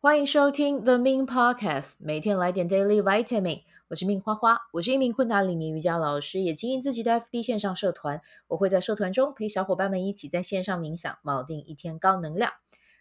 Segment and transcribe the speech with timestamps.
[0.00, 3.64] 欢迎收听 The Min Podcast，每天来点 Daily Vitamin。
[3.88, 8.22] 我是 Min 花花，我是一名昆达里尼瑜伽老师，也经营自己的 FB 线上社团。
[8.46, 12.52] 我会在社团中陪小伙伴们一起在线上冥想，锚定一天高能量。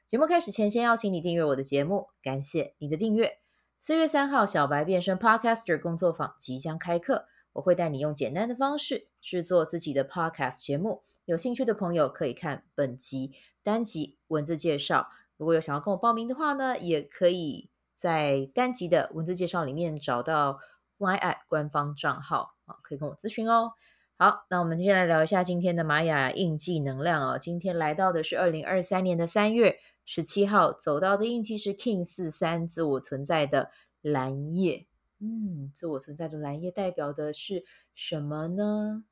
[0.07, 3.37] 节目开始前，先邀请你订阅我的节目，感谢你的订阅。
[3.79, 11.03] 四月三号，小白变身 Podcaster 工作坊即将开课，我会带你用简单的方式制作自己的 Podcast 节目。
[11.25, 15.09] 有兴趣的朋友可以看本集单集文字介绍。
[15.37, 20.59] 如果有想要跟我报名的话呢，也可以在单集的文字介绍里面找到
[20.97, 23.71] Line@ 官方账号啊，可以跟我咨询哦。
[24.17, 27.37] 好，那我们接下来聊一下今天的玛雅印记能量哦。
[27.37, 33.69] 今天来到的是二零二三年的三月十七号，走到的印记是 King 四三，自我存在的
[34.01, 34.87] 蓝夜。
[35.19, 37.63] 嗯，自我存在的蓝夜代表的是
[37.93, 39.03] 什么呢？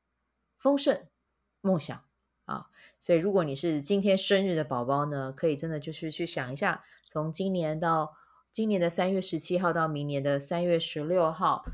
[0.57, 1.05] 丰盛，
[1.61, 2.03] 梦想。
[2.45, 8.15] 啊，所以如果你是今天生日的宝宝呢，可以真的就是去想一下，从今年到
[8.51, 11.65] 今年的三月十七号到明年的三月十六号，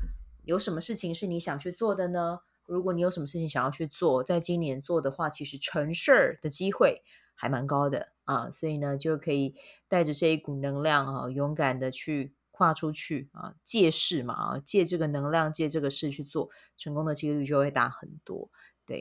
[0.44, 2.40] 有什么事情是你想去做的呢？
[2.66, 7.02] 如果你有什么事情想要去做，在今年做的话，其实成事儿的机会
[7.34, 9.54] 还蛮高的啊，所以呢，就可以
[9.88, 18.48] 带着这一股能量啊，勇敢的去跨出去啊，借势嘛啊，借这个能量，借这个事去做，成功的几率就会大很多。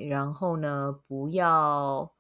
[0.07, 2.13] 然后呢，不要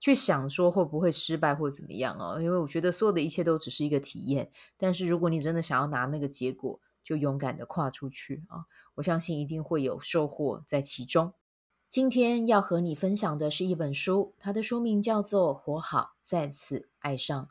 [0.00, 4.50] 去想说会不会失败或怎么样哦，因为我觉得所有的一切都只是一个体验。
[4.76, 8.66] 但是如果你真的想要拿那个结果，就勇敢的跨出去啊！
[8.94, 11.34] 我相信一定会有收获在其中。
[11.88, 17.48] 今天要和你分享的是一本书，它的书名叫做《活好，再次爱上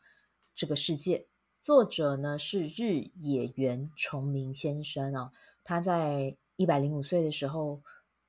[0.54, 1.18] 这个世界》，
[1.60, 5.32] 作者呢是日野原重明先生啊。
[5.64, 7.82] 他在一百零五岁的时候。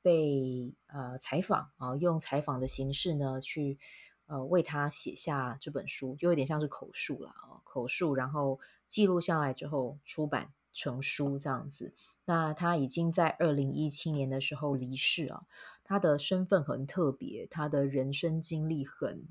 [0.02, 3.78] 被呃采访啊，用采访的形式呢，去
[4.26, 11.94] 呃为他写下这本书，就有点像是口述了啊，口述，然后记录下来之后出版成书这样子。
[12.24, 15.46] 那他已经在二零一七年的时候离世啊，
[15.84, 19.26] 他的身份很特别，他的人生经历很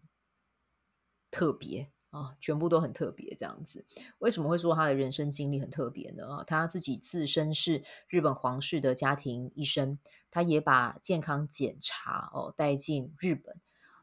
[1.29, 1.91] 特别。
[2.11, 3.85] 啊，全部都很特别，这样子。
[4.19, 6.27] 为什么会说他的人生经历很特别呢？
[6.27, 9.97] 啊，他自己自身是日本皇室的家庭医生，
[10.29, 13.59] 他也把健康检查哦带进日本。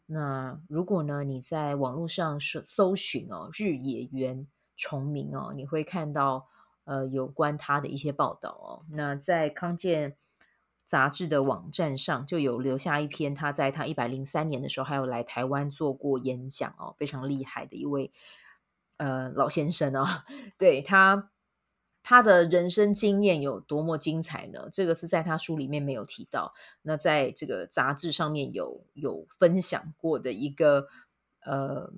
[0.06, 4.46] 那如果呢，你在网络上搜搜寻哦，日野原
[4.76, 6.48] 重明哦，你会看到
[6.84, 8.86] 呃有关他的一些报道哦。
[8.90, 10.16] 那在康健。
[10.88, 18.10] 杂志的网站上就有留下一篇，他在他一百零三年的时候，还有来台湾做过演讲哦，非常厉害的一位
[18.96, 20.06] 呃老先生哦。
[20.56, 21.30] 对他
[22.02, 24.70] 他的人生经验有多么精彩呢？
[24.72, 30.86] 这个是在他书里面没有提到，那在这个杂志上面有有分享过的一个
[31.44, 31.92] 呃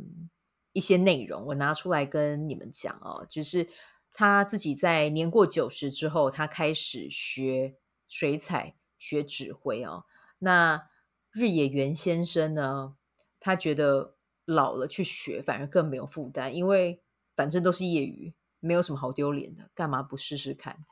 [0.73, 3.69] 一些内容，我拿出来跟你们讲哦，就是
[4.13, 7.77] 他自己在年过九十之后，他开始学
[8.09, 8.75] 水彩。
[9.01, 10.05] 学指挥哦，
[10.39, 10.89] 那
[11.33, 12.95] 日野原先生呢？
[13.41, 17.03] 他觉得老了去学反而更没有负担，因为
[17.35, 20.85] 反正都是业余，没有什么好丢脸的，干嘛不试试看？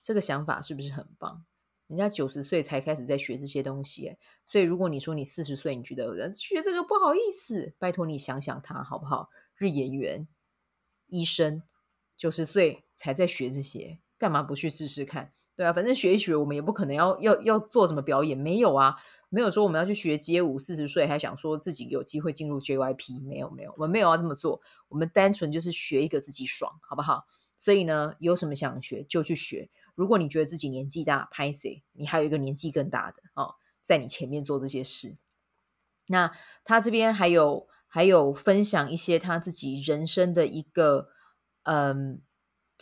[0.00, 1.44] 这个想法是不是很棒？
[1.88, 9.30] 人家九十岁才开始在学这些东西，所以如果你说你四十岁，你觉得学这个不好意思，拜托你想想他好不好？
[9.56, 10.28] 日野原
[11.06, 11.62] 医生
[12.16, 15.32] 九十岁才在学这些，干嘛不去试试看？
[15.56, 18.96] 对啊，反正学一学，我们也不可能要要要做什么表演，没有啊，
[19.30, 27.24] 没有说我们要去学街舞，四十岁还想说自己有机会进入 JYP，没有没有，我们没有要这么做，我们单纯就是学一个自己爽，好不好？
[27.58, 29.70] 所以呢，有什么想学就去学。
[29.94, 35.16] 如果你觉得自己年纪大，拍谢，你还有一个年纪更大的哦，在你前面做这些事。
[36.06, 36.32] 那
[36.64, 41.08] 他这边还有还有分享一些他自己人生的一个
[41.62, 42.20] 嗯。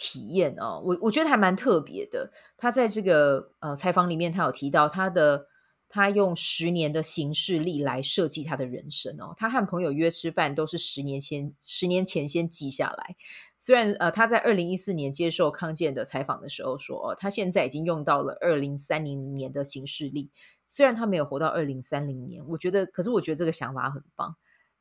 [0.04, 2.30] 体验哦，我我觉得还蛮特别的。
[2.58, 5.46] 他在这个呃采访里面，他有提到他的
[5.88, 9.32] 他用十年的行事历来设计他的人生哦。
[9.38, 13.16] 他和朋友约吃饭都是十年前十年前先记下来。
[13.58, 20.30] 虽然呃他在二零一四年接受康健的采访的时候说，哦，他现在已经用到了二零三零年的行事历。
[20.66, 24.36] 虽然他没有活到二零三零年，我觉得，可是我觉得这个想法很棒。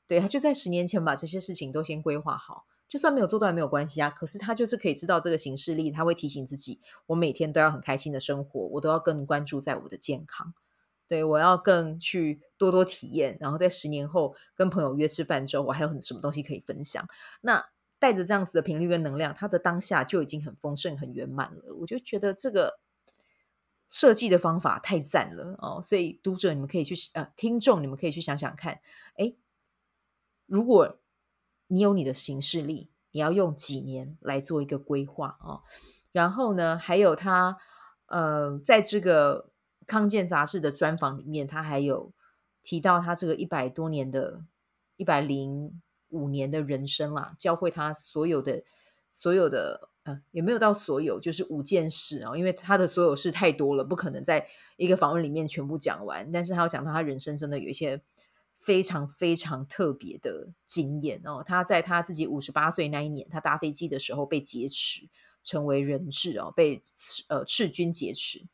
[0.06, 2.66] 对，他就在十年前把这些事情都先规划好。
[2.94, 10.54] 就算没有做到也没有关系啊，可是他就是可以知道这个行事历，他会提醒自己，我每天都要很开心的生活，我都要更关注在我的健康，
[11.08, 17.04] 对，我要更去多多体验，然后在十年后跟朋友约吃饭之后，我还有很什么东西可以分享。
[17.42, 17.68] 那
[17.98, 21.74] 带着这样子的频率跟能量，他的当下就已经很丰盛、很圆满了。
[21.80, 22.78] 我就觉得这个
[23.88, 28.82] 设计的方法太赞了哦，所以读者你们可以去呃，听众你们可以去想想看，
[29.18, 29.36] 诶，
[30.46, 31.00] 如果。
[31.74, 35.62] 你有你的行事历，你要用几年来做一个规划啊。
[36.12, 37.58] 然后呢，还有他
[38.06, 39.50] 呃，在这个
[39.88, 42.14] 康健杂志的专访里面，他还有
[42.62, 44.42] 提到他这个一百多年的
[44.98, 48.64] 一百零五年的人生啦，教会他所有的
[49.12, 49.90] 所有的。
[50.06, 56.30] 嗯，也没有到所有，就是五件事啊，因为他的所有事太多了，不可能在一个访问里面全部讲完。
[56.34, 58.02] 但是他要讲到他人生真的有一些
[58.64, 61.44] 非常非常特别的经验哦。
[61.46, 65.10] 他在他自己五十八岁那一年，他搭飞机的时候被劫持，
[65.44, 66.82] 成为人质哦，被
[67.28, 68.48] 呃赤军劫持。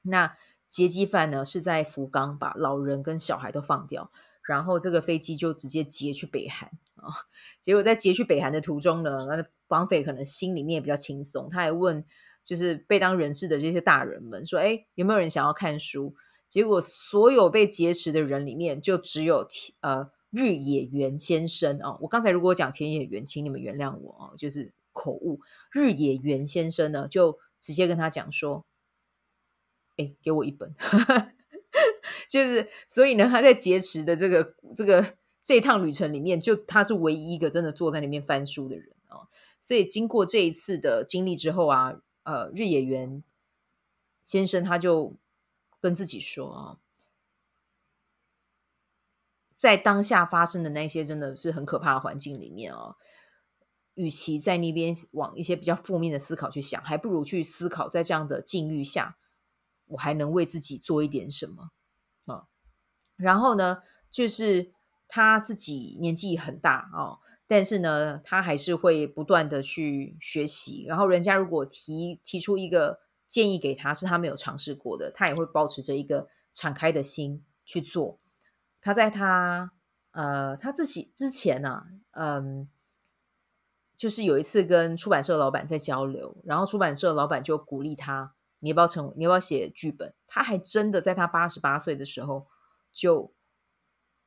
[0.00, 0.34] 那
[0.68, 4.10] 劫机犯呢是在福冈把老人跟小孩都放掉，
[4.42, 7.12] 然后这个飞机就直接劫去北韩啊。
[7.60, 12.04] 结果在劫去北韩的途中呢，那绑匪可能心里面也比较轻松，他还问
[12.42, 16.14] 就是被当人质的这些大人们说：“哎，有没有人想要看书？”
[16.48, 19.46] 结果所有被劫持的人里面，就只有
[19.80, 21.98] 呃日野原先生哦。
[22.02, 25.40] 我刚才如果讲田野原，请你们原谅我哦，就是口误。
[25.70, 28.64] 日野原先生呢，就直接跟他讲说
[29.96, 30.74] ：“哎，给我一本。
[32.28, 39.28] ”就是所以呢，他在劫持的这个这个这一趟旅程里面，就他是唯一一个真的坐在那边翻书的人哦。
[39.60, 43.22] 所以经过这一次的经历之后啊，呃，日野原
[44.24, 45.14] 先生他就
[45.86, 46.78] 跟自己说啊，
[49.54, 52.96] 在当下发生的那些真的是很可怕的环境里面啊，
[53.94, 59.16] 与其在那边往一些比较负面的思考去想，还不如去思考在这样的境遇下，
[59.86, 61.70] 我还能为自己做一点什么
[62.26, 62.48] 啊。
[63.14, 64.72] 然后呢，就是
[65.06, 67.22] 他自己年纪很大啊。
[67.46, 70.84] 但是呢，他还是会不断的去学习。
[70.88, 78.18] 然后，人家如果提提出一个建议给他，是他没有尝试过的，他也会保持着一个敞开的心去做。
[78.80, 79.72] 他在他
[80.12, 82.68] 呃他自己之前呢、啊，嗯，
[83.96, 89.12] 就是有一次跟出版社老板在交流，然后出版社老板就鼓励他：“你要不要成？
[89.16, 92.46] 你要不要写剧本？”他还真的在他八十八岁的时候
[92.92, 93.32] 就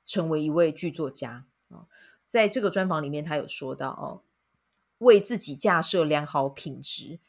[0.03, 1.87] 成为一位剧作家啊。
[2.25, 4.21] 在这个专访里面，他有说到哦，
[4.99, 7.19] 为自己架设良好品质，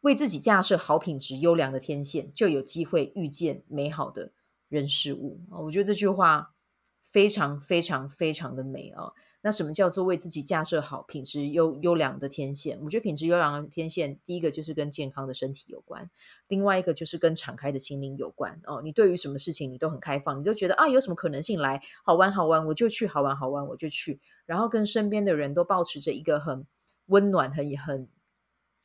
[0.00, 4.32] 为自己架设好品质优良的天线，就有机会遇见美好的
[4.68, 5.58] 人事物啊。
[5.60, 6.54] 我觉得这句话
[7.02, 9.12] 非常非常非常的美啊。
[9.40, 12.78] 那什么叫做为自己架设好品质优优良的天线？
[12.82, 16.10] 我觉得品质优良的天线，第一个就是跟健康的身体有关，
[16.48, 18.82] 另外一个就是跟敞开的心灵有关哦。
[18.82, 26.66] 你对于什么事情你都很开放，你都觉得啊，有什么可能性来好玩好玩，我就去好玩好玩我就去，然后跟身边的人都保持着一个很
[27.06, 28.08] 温暖、很很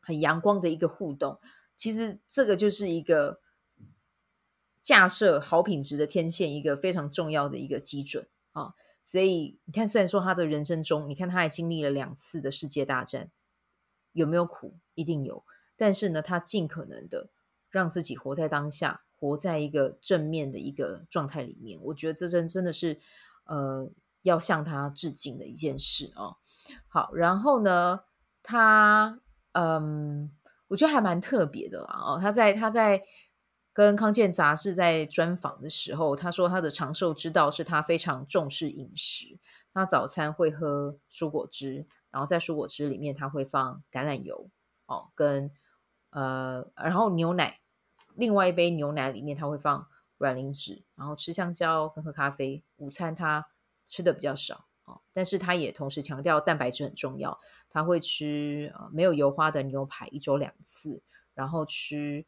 [0.03, 1.39] 很阳光的一个互动。
[1.75, 3.39] 其实这个就是一个
[4.81, 8.75] 架设好品质的天线一个非常重要的一个基准啊。
[9.03, 13.31] 所以你看，虽然说他的人生中，你看他还经历了两次的世界大战，
[14.13, 14.77] 有没有苦？
[14.93, 15.43] 一定有。
[15.75, 17.29] 但是呢，他尽可能的
[17.69, 21.79] 让自己活在当下，活在一个正面的一个状态里面。
[21.81, 23.01] 我觉得这真真的是，
[23.45, 23.91] 呃，
[24.21, 26.37] 要向他致敬的一件事哦。
[26.87, 28.05] 好，然后呢，
[28.41, 29.19] 他，
[29.53, 30.29] 嗯，
[30.67, 31.99] 我觉得还蛮特别的啦。
[31.99, 33.03] 哦，他在他在。
[33.75, 39.39] 跟康健杂志在专访的时候，他说他的长寿之道是他非常重视饮食。
[39.73, 44.51] 他早餐会喝蔬果汁，然后在蔬果汁里面他会放橄榄油
[44.85, 45.49] 哦，跟
[46.11, 47.61] 呃，然后牛奶，
[48.13, 49.87] 另外一杯牛奶里面他会放
[50.19, 52.63] 卵磷脂，然后吃香蕉跟喝咖啡。
[52.77, 53.47] 午餐他
[53.87, 57.39] 吃的比较少哦，但是他也同时强调蛋白质很重要。
[57.69, 61.01] 他会吃呃没有油花的牛排一周两次，
[61.33, 62.25] 然后吃。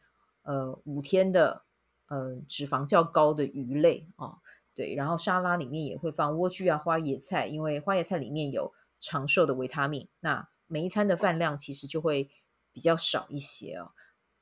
[0.48, 1.66] 呃，五天的，
[2.06, 4.38] 呃，脂肪较高的鱼类啊，
[4.76, 10.08] 对，然后沙拉里面也会放莴苣啊、花椰菜，因为花椰菜里面有长寿的维他命。
[10.20, 12.30] 那每一餐的饭量其实就会
[12.72, 13.94] 比较少一些哦。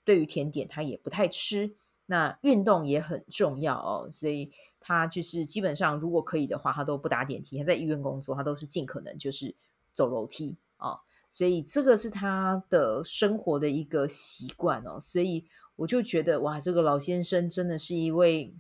[0.03, 1.77] 对于甜点，他也不太吃。
[2.05, 4.51] 那运动也很重要哦，所以
[4.84, 7.58] 他就是基本上如果可以的话，他都不打电梯。
[7.58, 9.56] 他在医院工作，他都是尽可能就是
[9.94, 11.00] 走楼梯啊。
[11.32, 15.48] 所以这个是他的生活的一个习惯哦，所以。
[15.75, 18.54] 我就觉得哇，这个老先生真的是一位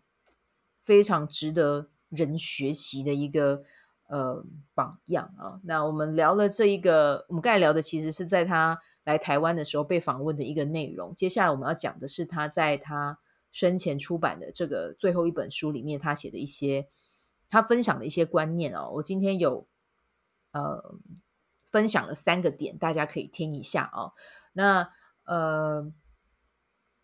[0.83, 3.61] 非常值得人学习的一个
[4.07, 5.61] 呃榜样啊。
[5.63, 11.13] 那我们聊了这一个，我们刚才聊的其实是在他来台湾的时候被访问的一个内容。
[11.13, 13.19] 接下来我们要讲的是他在他
[13.53, 16.89] 生前出版的这个最后一本书里面，他写的一些
[17.49, 18.91] 他分享的一些观念哦。
[18.95, 19.69] 我今天有
[20.51, 20.95] 呃
[21.71, 24.11] 分享了三个点，大家可以听一下哦。
[24.51, 24.89] 那
[25.23, 25.93] 呃。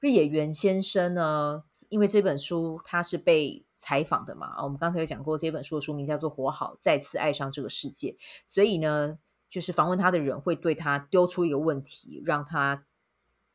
[0.01, 4.47] 日野原先生呢，因为这本书他是被采访的嘛。
[4.47, 8.11] 啊，我们刚才有讲过，这本书的书名叫做《活好，再次爱上这个世界》。
[8.47, 12.85] 所以呢，就是访问他的人会对他丢出一个问题，让他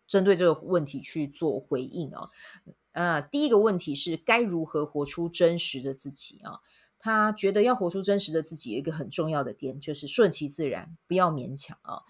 [0.06, 2.28] 针对这个问题去做回应啊。
[2.94, 6.60] 呃，第一个问题是该如何活出真实的自己啊？
[6.98, 12.02] 他觉得要活出真实的自己，有一个很重要的点，就是顺其自然，不要勉强啊。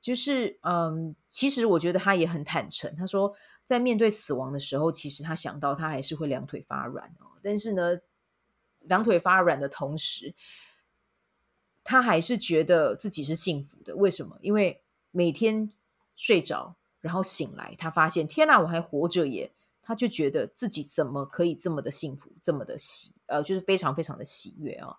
[0.00, 2.94] 就是，嗯，其实我觉得他也很坦诚。
[2.96, 3.34] 他说，
[3.64, 7.38] 在面对死亡的时候，其实他想到他还是会两腿发软哦。
[7.40, 8.00] 但是呢，
[8.80, 10.34] 两腿发软的同时，
[11.84, 13.94] 他还是觉得自己是幸福的。
[13.94, 14.36] 为什么？
[14.42, 14.82] 因为
[15.12, 15.70] 每天
[16.16, 19.52] 睡着，然后醒来，他发现，天哪，我还活着耶！
[19.82, 24.96] 他就觉得自己怎么可以这么的幸福，这么的喜，呃，就是非常非常的喜悦啊。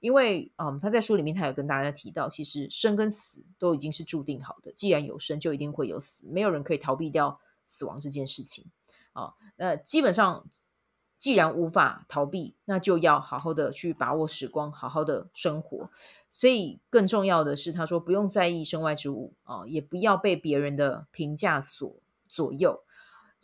[0.00, 4.72] 因为，嗯，他在书里面他有跟大家提到，其实生跟死都已经是注定好的。
[4.72, 8.66] 既然有生，就一定会有死，没有人可以逃避掉死亡这件事情
[9.12, 9.34] 啊。
[9.56, 10.44] 那基本上，
[11.16, 15.90] 既然无法逃避，那就要好好的去把握时光，好好的生活。
[16.28, 21.96] 所以，更重要的是，他说不用在意身外之物啊，也不要被别人的评价所
[22.28, 22.83] 左右。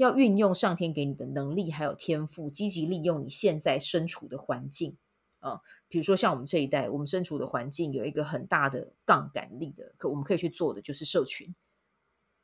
[0.01, 4.97] 要运用上天给你的能力，还有天赋，积极利用你现在身处的环境
[5.41, 5.61] 啊。
[5.89, 11.55] 比如说，像我们这一代，我们身处的环境有一个很大的杠杆力的，可我们可以去做的就是社群。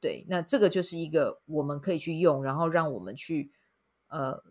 [0.02, 3.50] 对，那这个就是一个我们可以去用，然后让我们去
[4.08, 4.44] 呃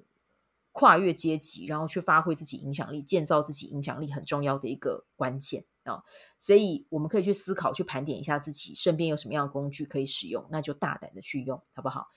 [0.71, 6.01] 跨越阶级，然后去发挥自己影响力，建造自己影响力很重要的一个关键啊。
[6.39, 12.07] 所以我们可以去思考，去盘点一下自己身边有什么样的工具可以使用，那就大胆的去用，好不好？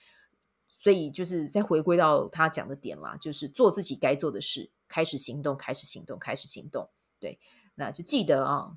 [0.78, 6.88] 所以就是再回归到他讲的点啦，就是做自己该做的事，开始行动，开始行动，开始行动。
[7.18, 7.40] 对，
[7.74, 8.76] 那就记得啊，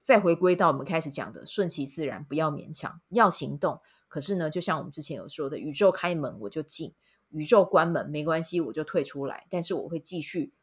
[0.00, 3.82] 再回归到我们开始讲的，顺其自然，不要勉强，要行动。
[4.08, 6.94] 可是呢，就像我们之前有说的，宇宙开门我就进，
[7.28, 9.46] 宇宙关门没关系，我就退出来。
[9.50, 10.54] 但是我会继续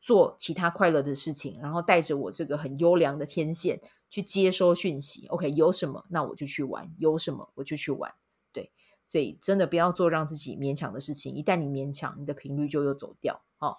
[0.00, 5.26] 做其他快乐的事情，然后带着我这个很优良的天线去接收讯息。
[5.26, 8.14] OK，有什么那我就去玩，有什么我就去玩。
[8.52, 8.70] 对。
[9.10, 11.34] 所以，真的不要做让自己勉强的事情。
[11.34, 13.42] 一旦你勉强，你的频率就又走掉。
[13.58, 13.78] 哦，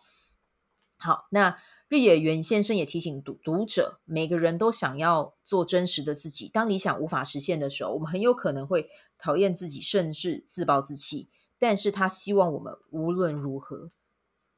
[0.97, 1.57] 好，那
[1.87, 6.49] 日野原先生也提醒读读者，每个人都想要做真实的自己。
[6.49, 11.29] 当理想无法实现的时候，我们很有可能会讨厌自己，甚至自暴自弃。
[11.57, 13.89] 但是他希望我们无论如何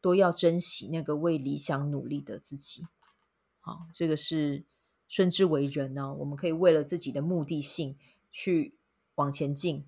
[0.01, 2.87] 都要珍惜那个为理想努力的自己。
[3.59, 4.65] 好，这个是
[5.07, 7.95] 顺之为人呢、我们可以为了自己的目的性
[8.31, 8.75] 去
[9.13, 9.85] 往前进。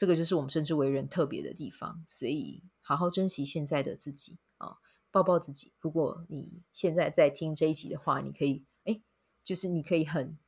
[0.00, 4.78] 这个就是我们生之为人特别的地方，所以好好珍惜现在的自己啊，
[5.10, 5.74] 抱抱自己。
[5.78, 9.02] 如果你现在在听这一集的话，你可以，哎，
[9.44, 10.38] 就是你可以很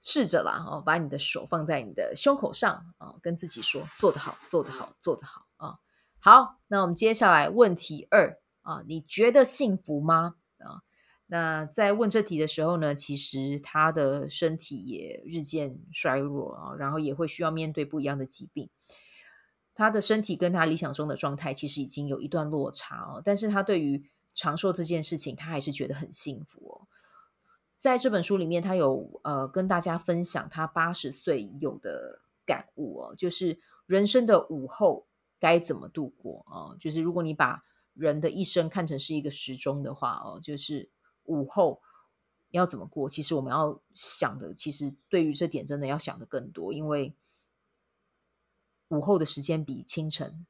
[0.00, 5.78] 试着啦，哦，把你的手放在你的胸口上啊，跟自己说，做得好，做得好，做得好啊。
[6.18, 10.36] 好，那我们接下来问题二啊，你觉得幸福吗？
[10.56, 10.80] 啊？
[11.32, 18.68] 那在问这题的时候呢，其实他的身体也日渐衰弱啊，然后也会需要面对不一样的疾病。
[19.72, 26.86] 他的身体跟他理想中的状态其实已经有一段落差哦，但是他对于长寿这件事情，他还是觉得很幸福哦。
[27.76, 35.06] 在这本书里面，他有呃跟大家分享他八十岁有的感悟哦，就是人生的午后
[35.40, 37.62] 该怎么度过哦，就是如果你把
[37.94, 40.90] 人的一生看成是一个时钟的话哦，就是。
[41.24, 41.80] 午后
[42.50, 43.08] 要怎么过？
[43.08, 47.14] 其实我们要想的，其实对于这点真的要想的更多，因为
[48.88, 50.46] 午后的时间比清晨、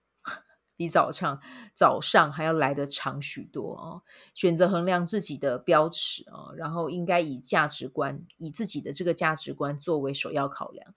[0.76, 1.40] 比早上
[1.74, 4.02] 早上还要来得长许多哦。
[4.34, 10.94] 选择衡量自己的标尺啊，然后应该以价值观，以自己的这个价值观作为首要考量，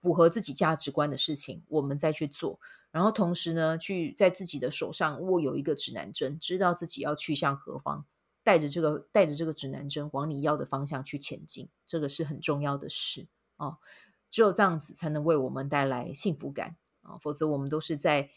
[0.00, 2.58] 符合自己价值观的事情，我们再去做。
[2.90, 8.06] 然后同时呢，去在自己的手上握有一个指南针，知道自己要去向何方。
[8.46, 13.26] 带着这个带着这个指南针往你要的方向去前进，这个是很重要的事
[13.56, 13.78] 哦。
[14.30, 18.30] 只有这样子才能为我们带来幸福感啊，否则我们都是在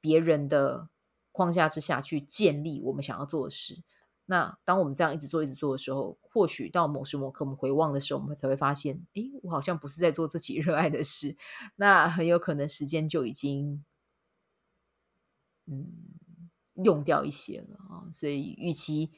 [0.00, 0.88] 别人的
[1.30, 3.84] 框架之下去建立我们想要做的事。
[4.26, 11.36] 那当我们这样一直做一直做的时候，或许到某时某刻我们回望的时候，我们才会发现，诶，我好像不是在做自己热爱的事。
[11.76, 13.84] 那很有可能时间就已经，
[15.66, 15.92] 嗯，
[16.82, 18.10] 用掉一些了啊。
[18.10, 19.12] 所以，与其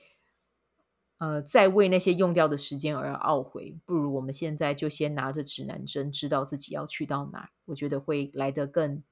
[1.19, 9.03] 呃，再为那些用掉的时间而懊悔，不如我们现在就先拿着指南针，知道自己要去到哪儿，我觉得会来得更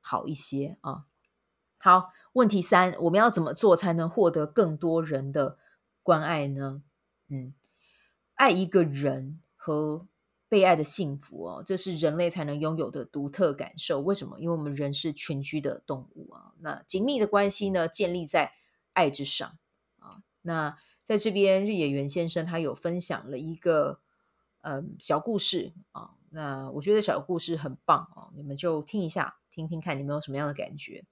[0.00, 1.06] 好一些啊。
[1.76, 5.58] 好，问题三，我们要怎么做才能获得更多人的
[6.02, 6.82] 关爱呢？
[7.28, 7.52] 嗯，
[8.34, 10.06] 爱一个人和
[10.48, 14.00] 被爱的幸福哦，这是人类才能拥有的独特感受。
[14.00, 14.38] 为什么？
[14.38, 16.52] 因为我们人是群居的动物啊。
[16.60, 18.52] 那紧密的关系呢，建立在
[18.92, 19.58] 爱之上
[19.98, 20.22] 啊。
[20.42, 24.00] 那在这边，日野原先生他有分享了一个
[24.62, 26.12] 嗯小故事啊。
[26.30, 31.04] 那我觉得小故事很棒啊，你们就听一下，听听看你们有什么样的感觉。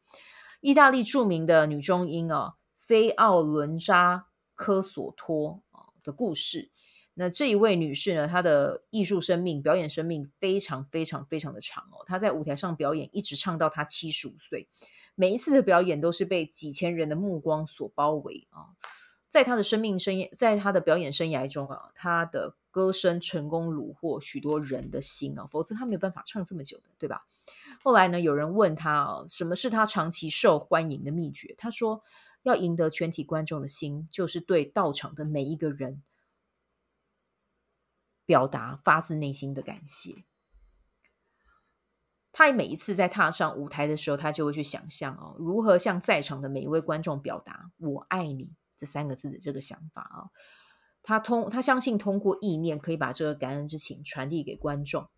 [0.60, 6.70] 意大利著名的女中音啊，菲奥伦扎科索托啊的故事。
[7.14, 12.02] 那这一位女士呢，她的艺术生命、表演生命非常非常非常的长哦。
[12.06, 14.68] 她在舞台上表演，一直唱到她七十五岁。
[15.14, 18.72] 每一次的表演都是被几千人的目光所包围啊。
[19.32, 27.24] 在他的生命生涯，在他的表演生涯中啊，他的歌声成功虏获许多人的心啊，否则他没有办法唱这么久的，对吧？
[27.82, 31.54] 后来呢，有人问他啊，什么是他长期受欢迎的秘诀？
[31.56, 32.02] 他说，
[32.42, 36.02] 要赢得全体观众的心，就是对到场的每一个人。
[38.26, 40.24] 表达发自内心的感谢。
[42.32, 50.18] 他每一次在踏上舞台的时候，他就会去想象哦，如何向在场的每一位观众表达“我爱你”这三个字的这个想法啊。
[51.02, 55.08] 他通他相信通过意念可以把这个感恩之情传递给观众。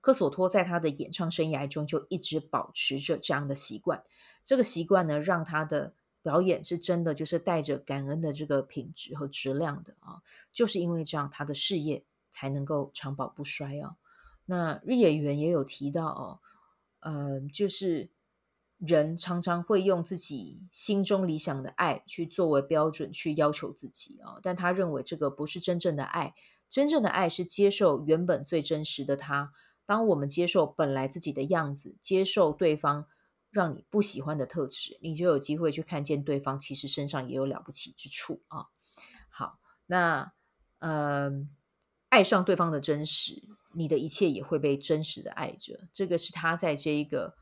[0.00, 4.04] 科索托在他的演唱生涯中就一直保持着这样的习惯。
[4.44, 10.22] 这个习惯呢，让他的表演是真的，就是带着感恩的这个品质和质量的啊，
[10.52, 13.96] 就是因为这样，他的事业才能够长保不衰啊。
[14.46, 16.40] 那日演员也有提到哦，
[17.00, 18.08] 呃，就是
[18.78, 26.34] 人常常会用自己心中理想的爱去作为标准去要求自己啊，但他认为这个不是真正的爱，
[26.68, 29.52] 真正的爱是接受原本最真实的他。
[29.84, 33.06] 当我们接受本来自己的样子，接受对方。
[33.50, 38.66] 让你不喜欢的特质，你就有机会去看见对方其实身上也有了不起之处啊。
[39.30, 40.34] 好，那
[40.80, 41.30] 呃，
[42.10, 45.88] 爱上对方的真实，你的一切也会被真实的爱着。
[45.94, 47.36] 这个是他在这一个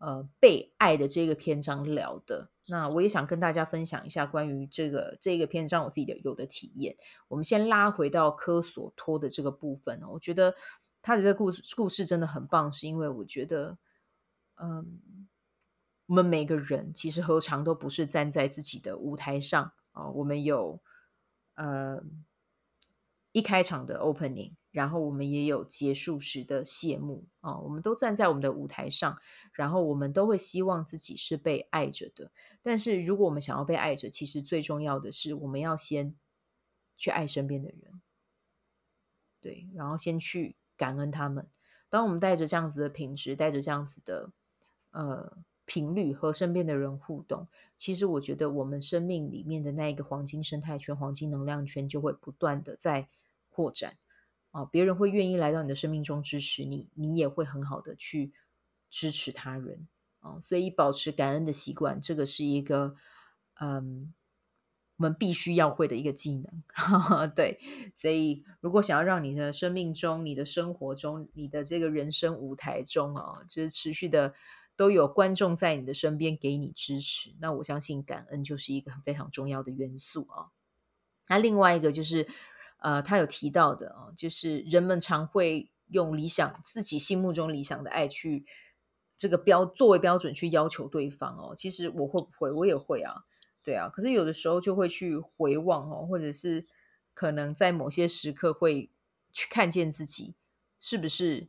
[0.00, 2.50] 呃被爱的这个篇章聊的。
[2.66, 6.96] 那我也想跟大家分享一下关于这个这个篇章我自己的有的体验。
[7.28, 10.56] 我们先拉回到科索托的这个部分，我觉得
[11.00, 13.78] 他的这个故事故事真的很棒，是因为我觉得
[14.56, 15.00] 嗯。
[16.06, 20.08] 我们每个人其实何尝都不是站在自己的舞台上啊？
[20.10, 20.82] 我们有
[21.54, 22.02] 呃
[23.30, 27.58] 一开场的 opening，然后我们也有结束时的谢幕啊。
[27.58, 29.18] 我们都站在我们的舞台上，
[29.52, 32.30] 然后我们都会希望自己是被爱着的。
[32.62, 36.14] 但是如果我们想要被爱着，其实最重要的是我们要先
[36.96, 38.00] 去爱身边的人，
[39.40, 41.48] 对，然后先去感恩他们。
[41.88, 44.30] 当我们带着这样子的品质，带着这样子的
[44.90, 45.38] 呃。
[45.66, 53.08] 频率和身边的人互动，其实我觉得我们生命里面的那一个黄金生态圈、黄金能量圈就会不断的在
[53.48, 53.96] 扩展
[54.50, 54.64] 啊！
[54.64, 58.32] 别人会愿意来到你的生命中支持你，你也会很好的去
[58.90, 59.88] 支持他人
[60.20, 60.38] 啊！
[60.40, 62.94] 所以保持感恩的习惯，这个是一个
[63.60, 64.12] 嗯，
[64.96, 66.62] 我们必须要会的一个技能。
[66.68, 67.60] 哈哈，对，
[67.94, 74.34] 所以如果想要让你的生命中、你的生活中、你的这个人生舞台中啊，就是持续的。
[74.76, 80.48] 都有观众在你的身边给你支持，那我相信感恩就是一个非常重要的元素啊。
[81.28, 82.26] 那另外一个就是，
[82.80, 88.44] 呃，他有提到的啊，就是人们常会用理想自己心目中理想的爱去
[89.16, 91.54] 这个标作为标准去要求对方哦。
[91.56, 93.24] 其实我会不会，我也会啊，
[93.62, 93.88] 对啊。
[93.88, 96.66] 可是有的时候就会去回望哦，或者是
[97.14, 98.90] 可能在某些时刻会
[99.32, 100.34] 去看见自己
[100.78, 101.48] 是不是。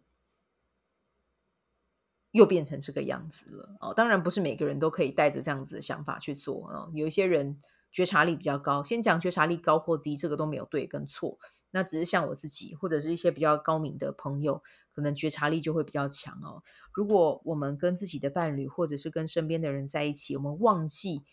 [2.33, 6.89] 又变成这个样子了哦，当然不是每个人都可以带着这样子的想法去做啊。
[6.93, 7.59] 有一些人
[7.91, 11.37] 觉察力比较高，先讲觉察力高或低，这个都没有对跟错。
[11.71, 16.63] 那只是像我自己或者是一些比较高明的朋友，可能觉察力就会比较强哦。
[16.93, 21.23] 如果我们跟自己的伴侣或者是跟身边的人在一起，我们忘记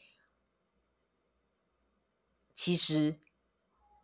[2.53, 3.19] 其实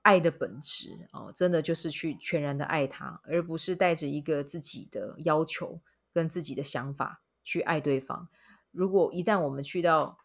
[0.02, 5.80] 爱的本质哦，真的就是去全然的爱他，而不是带着一个自己的要求。
[6.14, 8.28] 跟自己的想法去爱对方。
[8.70, 10.20] 如果一旦我们去到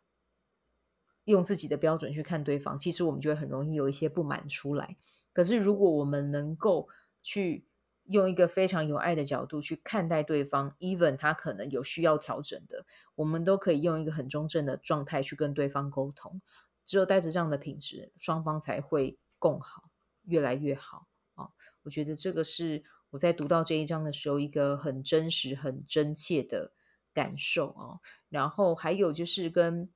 [1.32, 4.98] 用自己的标准去看对方，其实我们就会很容易有一些不满出来。
[5.34, 6.90] 可是如果我们能够
[7.22, 7.66] 去
[8.04, 16.42] 用一个非常有爱的角度去看待对方，even 他可能有需要调整的，我们都可以用一个很中正的状态去跟对方沟通。
[16.84, 19.92] 只有带着这样的品质，双方才会共好，
[20.24, 21.50] 越来越好啊！
[21.84, 22.84] 我觉得这个是。
[23.12, 26.74] 我在读到这一章的时候，一个很真实、很真切的
[27.12, 27.98] 感受啊。
[28.30, 29.90] 然后还有就是跟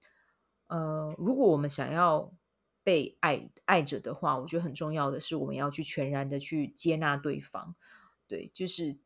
[0.73, 2.33] 呃，如果我们想要
[2.83, 7.75] 被爱爱着的话，我觉得很重要的是，我们要去全然的去接纳对方。
[8.27, 8.97] 对，就是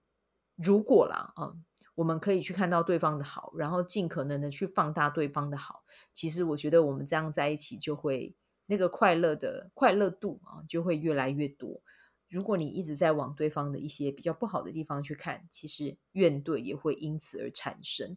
[0.56, 1.54] 如果啦啊，
[1.96, 5.84] 我们可以去看到对方的好，然后尽可能的去放大对方的好。
[6.14, 8.34] 其实我觉得我们这样在一起就会
[8.68, 11.82] 那个快乐的快乐度啊，就会越来越多。
[12.30, 18.16] 如果你一直在往对方的一些比较不好的地方去看，其实怨怼也会因此而产生。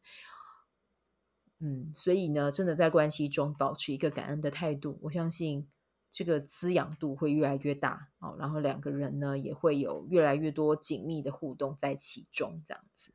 [1.62, 5.68] 嗯，所以呢，真的在关系中保持一个感恩的态度，我相信
[6.10, 8.34] 这个滋养度会越来越大哦。
[8.38, 13.12] 然后两个人呢，也会有越来越多紧密的互动在其中，这样子。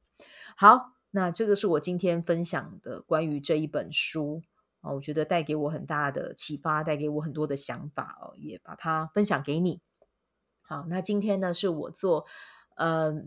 [0.55, 4.43] 好，那这个是我今天分享的关于这一本书
[4.81, 9.81] 啊，我觉得带给我很大的启发，带给我很多的想法哦，也把它分享给你。
[10.61, 12.27] 好，那今天呢是我做
[12.75, 13.23] 呃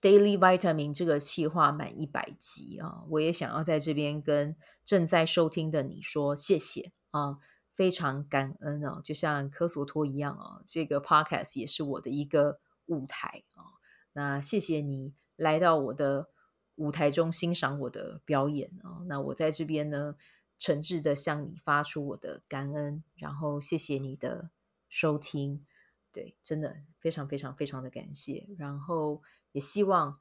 [0.00, 7.38] Daily Vitamin 这个企划满一百集啊，我也想要在这边跟正在收听的你说谢谢啊，
[7.74, 13.64] 非常感恩哦，就像科索托一样啊，这个 Podcast 也是我的一个舞台啊，
[14.12, 15.14] 那谢谢你。
[15.36, 16.30] 来到我的
[16.74, 20.16] 舞台中欣赏我的表演啊，那我在这边呢，
[20.58, 24.50] 诚挚的向你发出我的感恩，然后谢谢你的
[24.88, 25.64] 收听，
[26.10, 29.22] 对，真的非常非常非常的感谢，然后
[29.58, 30.20] 也希望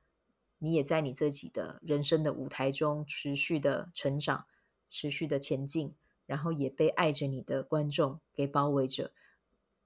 [0.58, 4.48] 你也在你自己的人生的舞台中持续的成长，
[4.88, 5.94] 持续的前进，
[6.26, 9.14] 然后也被爱着你的观众给包围着，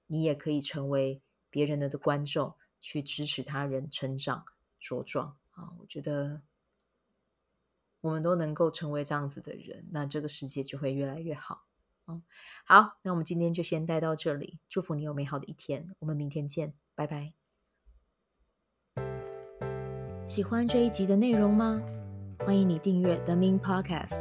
[0.08, 4.46] 你也可以成为别人的的观众，去支持他人成长。
[4.82, 5.74] 茁壮啊！
[5.80, 6.42] 我觉得
[8.00, 11.66] 我们都能够成为这样子的人，那这个世界就会越来越好。
[12.08, 12.24] 嗯，
[12.66, 17.41] 好，那我们今天就先待到这里，祝福你有美好的一天，我们明天见，拜拜。
[20.32, 21.82] 喜欢这一集的内容吗？
[22.46, 24.18] 欢迎你订阅 The Min Podcast，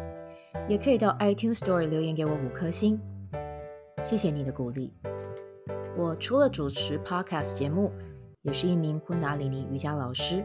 [0.69, 3.01] 也可以到 iTunes Store 留言给我五颗星，
[4.03, 4.93] 谢谢你的鼓励。
[5.97, 7.93] 我除了主持 Podcast 节目，
[8.43, 10.45] 也是一名昆达里尼瑜伽老师。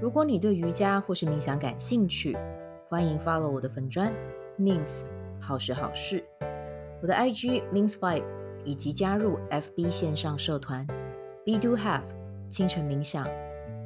[0.00, 2.36] 如果你对瑜伽或是冥想感兴趣，
[2.88, 4.12] 欢迎 follow 我的粉砖
[4.58, 5.04] Mins
[5.38, 6.24] 好时好事，
[7.00, 8.24] 我的 IG Mins Vibe，
[8.64, 10.84] 以及加入 FB 线上社团
[11.46, 12.02] Be Do Have
[12.48, 13.24] 清晨冥想、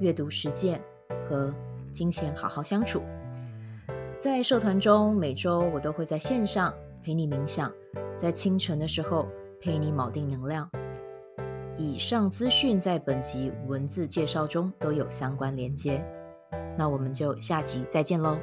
[0.01, 0.81] 阅读实践
[1.29, 1.55] 和
[1.93, 3.03] 金钱好好相处。
[4.19, 7.73] 在社团中，每周我都会在线上陪你冥想，
[8.19, 9.29] 在清晨的时候
[9.61, 10.69] 陪你锚定能量。
[11.77, 16.03] 以上资讯在本集文字介绍中都有相关连接，
[16.77, 18.39] 那我们就下集再见喽。